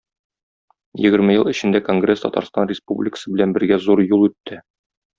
[1.07, 4.63] Егерме ел эчендә конгресс Татарстан Республикасы белән бергә зур юл үтте.